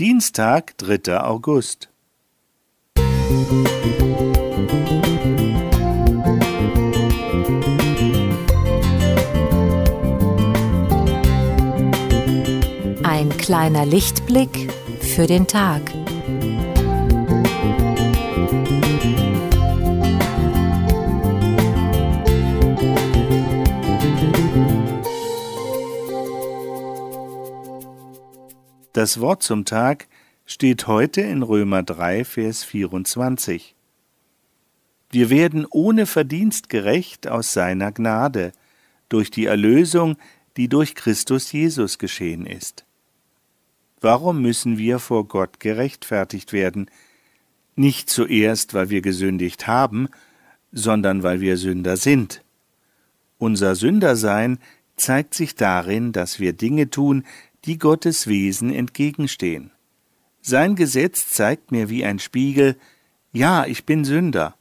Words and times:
Dienstag, 0.00 0.78
3. 0.78 1.20
August. 1.20 1.90
Ein 13.02 13.28
kleiner 13.36 13.84
Lichtblick 13.84 14.72
für 15.02 15.26
den 15.26 15.46
Tag. 15.46 15.82
Das 29.00 29.18
Wort 29.18 29.42
zum 29.42 29.64
Tag 29.64 30.08
steht 30.44 30.86
heute 30.86 31.22
in 31.22 31.42
Römer 31.42 31.82
3, 31.82 32.22
Vers 32.22 32.64
24. 32.64 33.74
Wir 35.10 35.30
werden 35.30 35.66
ohne 35.70 36.04
Verdienst 36.04 36.68
gerecht 36.68 37.26
aus 37.26 37.54
seiner 37.54 37.92
Gnade, 37.92 38.52
durch 39.08 39.30
die 39.30 39.46
Erlösung, 39.46 40.18
die 40.58 40.68
durch 40.68 40.94
Christus 40.94 41.50
Jesus 41.50 41.96
geschehen 41.96 42.44
ist. 42.44 42.84
Warum 44.02 44.42
müssen 44.42 44.76
wir 44.76 44.98
vor 44.98 45.26
Gott 45.26 45.60
gerechtfertigt 45.60 46.52
werden? 46.52 46.90
Nicht 47.76 48.10
zuerst, 48.10 48.74
weil 48.74 48.90
wir 48.90 49.00
gesündigt 49.00 49.66
haben, 49.66 50.10
sondern 50.72 51.22
weil 51.22 51.40
wir 51.40 51.56
Sünder 51.56 51.96
sind. 51.96 52.44
Unser 53.38 53.76
Sündersein 53.76 54.58
zeigt 54.96 55.32
sich 55.32 55.54
darin, 55.54 56.12
dass 56.12 56.38
wir 56.38 56.52
Dinge 56.52 56.90
tun, 56.90 57.24
die 57.64 57.78
Gottes 57.78 58.26
Wesen 58.26 58.72
entgegenstehen. 58.72 59.70
Sein 60.40 60.74
Gesetz 60.76 61.28
zeigt 61.28 61.70
mir 61.70 61.88
wie 61.90 62.04
ein 62.04 62.18
Spiegel, 62.18 62.76
ja, 63.32 63.66
ich 63.66 63.84
bin 63.84 64.04
Sünder. 64.04 64.56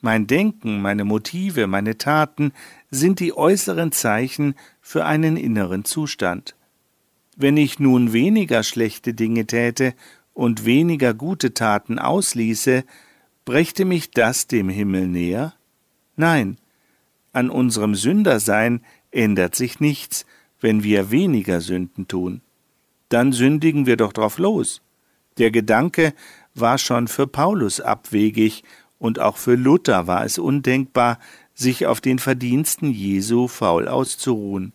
Mein 0.00 0.26
Denken, 0.26 0.80
meine 0.80 1.04
Motive, 1.04 1.66
meine 1.66 1.98
Taten 1.98 2.52
sind 2.90 3.20
die 3.20 3.36
äußeren 3.36 3.92
Zeichen 3.92 4.54
für 4.80 5.04
einen 5.04 5.36
inneren 5.36 5.84
Zustand. 5.84 6.56
Wenn 7.36 7.56
ich 7.56 7.78
nun 7.78 8.12
weniger 8.12 8.62
schlechte 8.62 9.12
Dinge 9.12 9.46
täte 9.46 9.94
und 10.32 10.64
weniger 10.64 11.12
gute 11.12 11.52
Taten 11.52 11.98
ausließe, 11.98 12.84
brächte 13.44 13.84
mich 13.84 14.10
das 14.10 14.46
dem 14.46 14.68
Himmel 14.68 15.06
näher? 15.06 15.54
Nein, 16.16 16.56
an 17.32 17.50
unserem 17.50 17.94
Sündersein 17.94 18.82
ändert 19.10 19.54
sich 19.54 19.80
nichts, 19.80 20.24
wenn 20.60 20.82
wir 20.82 21.10
weniger 21.10 21.60
Sünden 21.60 22.08
tun. 22.08 22.42
Dann 23.08 23.32
sündigen 23.32 23.86
wir 23.86 23.96
doch 23.96 24.12
drauf 24.12 24.38
los. 24.38 24.82
Der 25.38 25.50
Gedanke 25.50 26.14
war 26.54 26.78
schon 26.78 27.08
für 27.08 27.26
Paulus 27.26 27.80
abwegig 27.80 28.62
und 28.98 29.18
auch 29.18 29.36
für 29.36 29.54
Luther 29.54 30.06
war 30.06 30.24
es 30.24 30.38
undenkbar, 30.38 31.18
sich 31.54 31.86
auf 31.86 32.00
den 32.00 32.18
Verdiensten 32.18 32.90
Jesu 32.90 33.48
faul 33.48 33.88
auszuruhen. 33.88 34.72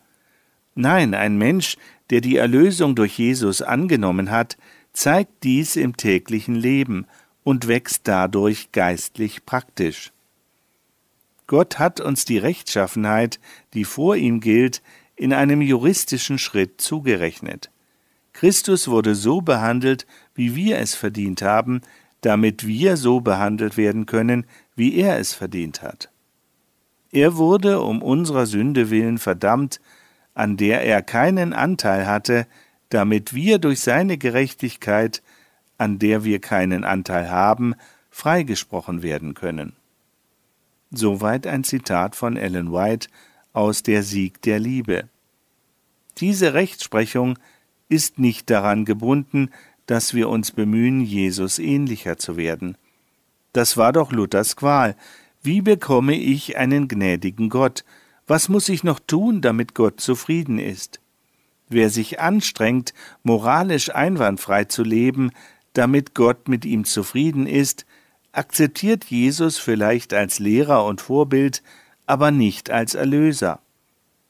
Nein, 0.74 1.14
ein 1.14 1.38
Mensch, 1.38 1.78
der 2.10 2.22
die 2.22 2.36
Erlösung 2.36 2.96
durch 2.96 3.18
Jesus 3.18 3.62
angenommen 3.62 4.32
hat, 4.32 4.58
zeigt 4.94 5.44
dies 5.44 5.76
im 5.76 5.98
täglichen 5.98 6.56
Leben 6.56 7.06
und 7.44 7.68
wächst 7.68 8.08
dadurch 8.08 8.72
geistlich 8.72 9.46
praktisch. 9.46 10.12
Gott 11.48 11.78
hat 11.78 12.02
uns 12.02 12.26
die 12.26 12.40
Rechtschaffenheit, 12.40 13.40
die 13.74 13.86
vor 13.86 14.16
ihm 14.16 14.40
gilt, 14.40 14.82
in 15.16 15.34
einem 15.34 15.62
juristischen 15.62 16.38
Schritt 16.38 16.82
zugerechnet. 16.82 17.70
Christus 18.34 18.88
wurde 18.88 19.16
so 19.16 19.42
behandelt, 19.42 20.06
wie 20.34 20.56
wir 20.56 20.80
es 20.80 20.94
verdient 20.94 21.42
haben, 21.42 21.82
damit 22.22 22.68
wir 22.68 22.98
so 22.98 23.22
behandelt 23.22 23.78
werden 23.78 24.06
können, 24.06 24.46
wie 24.76 24.96
er 24.96 25.20
es 25.20 25.34
verdient 25.34 25.82
hat. 25.82 26.10
Er 27.12 27.38
wurde 27.38 27.82
um 27.82 28.02
unserer 28.02 28.46
Sünde 28.46 28.90
willen 28.90 29.20
verdammt, 29.20 29.80
an 30.34 30.58
der 30.58 30.84
er 30.84 31.02
keinen 31.02 31.54
Anteil 31.54 32.08
hatte, 32.08 32.46
damit 32.90 33.34
wir 33.34 33.58
durch 33.58 33.80
seine 33.80 34.18
Gerechtigkeit, 34.18 35.24
an 35.78 35.98
der 35.98 36.26
wir 36.26 36.40
keinen 36.40 36.84
Anteil 36.84 37.30
haben, 37.30 37.74
freigesprochen 38.10 39.02
werden 39.02 39.34
können. 39.34 39.74
Soweit 40.92 41.48
ein 41.48 41.64
Zitat 41.64 42.16
von 42.16 42.38
Ellen 42.38 42.72
White 42.72 43.08
aus 43.56 43.84
Der 43.84 44.04
Sieg 44.04 44.42
der 44.42 44.60
Liebe. 44.60 45.10
Diese 46.18 46.54
Rechtsprechung 46.54 47.38
ist 47.90 48.20
nicht 48.20 48.50
daran 48.50 48.86
gebunden, 48.86 49.50
dass 49.86 50.14
wir 50.14 50.30
uns 50.30 50.52
bemühen, 50.52 51.02
Jesus 51.02 51.60
ähnlicher 51.60 52.18
zu 52.18 52.38
werden. 52.38 52.78
Das 53.54 53.78
war 53.78 53.94
doch 53.94 54.12
Luthers 54.12 54.56
Qual. 54.56 54.96
Wie 55.42 55.62
bekomme 55.62 56.16
ich 56.16 56.58
einen 56.58 56.88
gnädigen 56.88 57.50
Gott? 57.50 57.86
Was 58.28 58.50
muss 58.50 58.70
ich 58.70 58.84
noch 58.84 59.00
tun, 59.00 59.42
damit 59.42 59.76
Gott 59.76 60.02
zufrieden 60.02 60.58
ist? 60.58 61.00
Wer 61.70 61.90
sich 61.90 62.20
anstrengt, 62.20 62.94
moralisch 63.24 63.94
einwandfrei 63.94 64.66
zu 64.66 64.84
leben, 64.84 65.32
damit 65.74 66.16
Gott 66.16 66.48
mit 66.48 66.66
ihm 66.66 66.86
zufrieden 66.86 67.48
ist, 67.48 67.86
akzeptiert 68.32 69.06
Jesus 69.06 69.58
vielleicht 69.58 70.14
als 70.14 70.40
Lehrer 70.40 70.86
und 70.86 71.02
Vorbild, 71.02 71.62
aber 72.06 72.32
nicht 72.32 72.70
als 72.70 72.96
Erlöser. 72.96 73.60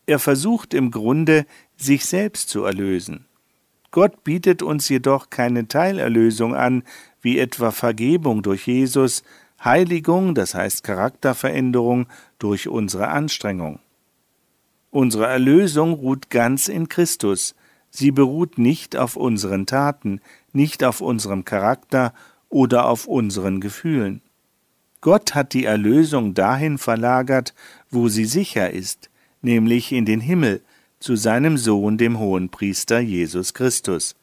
Er 0.05 0.19
versucht 0.19 0.73
im 0.73 0.91
Grunde, 0.91 1.45
sich 1.77 2.05
selbst 2.05 2.49
zu 2.49 2.63
erlösen. 2.63 3.25
Gott 3.91 4.23
bietet 4.23 4.61
uns 4.61 4.89
jedoch 4.89 5.29
keine 5.29 5.67
Teilerlösung 5.67 6.53
an, 6.53 6.83
wie 7.21 7.39
etwa 7.39 7.71
Vergebung 7.71 8.43
durch 8.43 8.67
Jesus, 8.67 9.23
Heiligung, 9.63 10.35
das 10.35 10.53
heißt 10.53 10.83
Charakterveränderung 10.83 12.07
durch 12.37 12.67
unsere 12.67 13.07
Anstrengung. 13.07 13.79
Unsere 14.91 15.27
Erlösung 15.27 15.93
ruht 15.93 16.29
ganz 16.29 16.67
in 16.67 16.87
Christus, 16.87 17.55
sie 17.89 18.11
beruht 18.11 18.57
nicht 18.57 18.95
auf 18.95 19.15
unseren 19.15 19.65
Taten, 19.65 20.21
nicht 20.53 20.83
auf 20.83 21.01
unserem 21.01 21.45
Charakter 21.45 22.13
oder 22.49 22.87
auf 22.87 23.07
unseren 23.07 23.59
Gefühlen. 23.59 24.21
Gott 25.05 25.35
hat 25.35 25.53
die 25.53 25.65
Erlösung 25.65 26.33
dahin 26.33 26.79
verlagert, 26.79 27.53
wo 27.91 28.07
sie 28.09 28.25
sicher 28.25 28.71
ist, 28.71 29.11
nämlich 29.43 29.91
in 29.91 30.03
den 30.03 30.19
Himmel, 30.19 30.63
zu 30.99 31.15
seinem 31.15 31.59
Sohn, 31.59 31.99
dem 31.99 32.17
Hohenpriester 32.17 33.01
Jesus 33.01 33.53
Christus. 33.53 34.15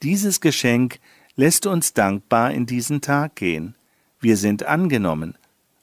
Dieses 0.00 0.40
Geschenk 0.40 1.00
lässt 1.34 1.66
uns 1.66 1.92
dankbar 1.92 2.52
in 2.52 2.66
diesen 2.66 3.00
Tag 3.00 3.34
gehen. 3.34 3.74
Wir 4.20 4.36
sind 4.36 4.64
angenommen. 4.64 5.34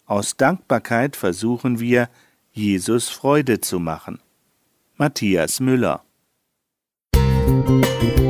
Aus 0.06 0.38
Dankbarkeit 0.38 1.18
versuchen 1.18 1.82
wir, 1.82 2.08
Jesus 2.54 3.10
Freude 3.10 3.60
zu 3.60 3.78
machen. 3.78 4.22
Matthias 4.96 5.60
Müller 5.60 6.02
Musik 7.14 8.29